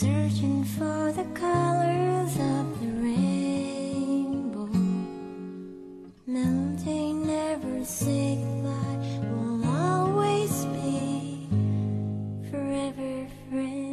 [0.00, 4.66] searching for the colors of the rainbow
[6.26, 8.38] melting every seek
[9.30, 11.46] will always be
[12.50, 13.90] forever friends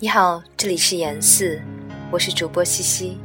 [0.00, 1.62] 你好，这里是颜四，
[2.10, 3.18] 我是主播西西。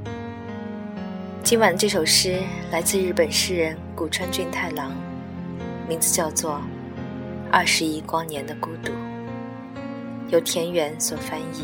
[1.44, 5.09] 今晚这首诗来自日本诗人谷川俊太郎。
[5.89, 6.52] 名字叫做
[7.52, 8.93] 《二十亿光年的孤独》，
[10.29, 11.63] 由田园所翻译。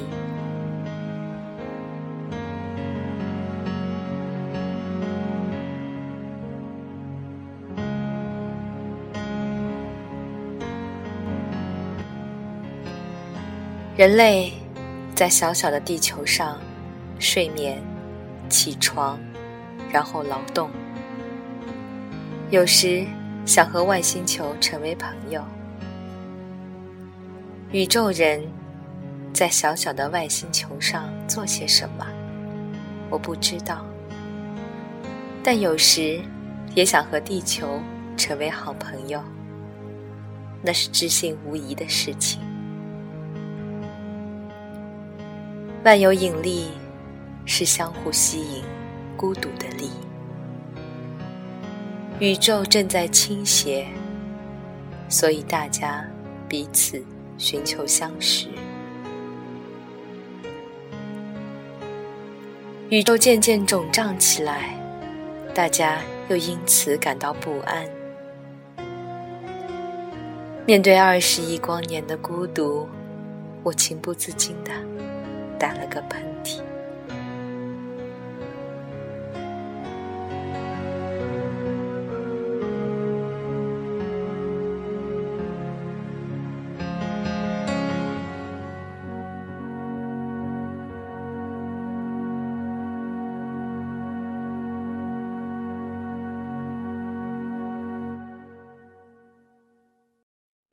[13.96, 14.52] 人类。
[15.16, 16.60] 在小小的地球上，
[17.20, 17.82] 睡眠、
[18.50, 19.18] 起床，
[19.90, 20.70] 然后劳动。
[22.50, 23.06] 有时
[23.46, 25.44] 想和外星球成为朋友。
[27.72, 28.44] 宇宙人
[29.34, 32.06] 在小小的外星球上做些什么？
[33.10, 33.86] 我不知道。
[35.44, 36.20] 但有时
[36.74, 37.80] 也想和地球
[38.18, 39.22] 成为好朋友。
[40.64, 42.42] 那是知信无疑的事情。
[45.84, 46.72] 万有引力
[47.46, 48.64] 是相互吸引、
[49.16, 49.92] 孤独的力。
[52.20, 53.86] 宇宙正在倾斜，
[55.10, 56.06] 所以大家
[56.48, 57.04] 彼此
[57.38, 58.48] 寻求相识。
[62.88, 64.80] 宇宙渐渐肿胀起来，
[65.54, 66.00] 大家
[66.30, 67.86] 又因此感到不安。
[70.66, 72.88] 面对二十亿光年的孤独，
[73.62, 74.72] 我情不自禁的。
[75.58, 76.60] 打了个喷嚏。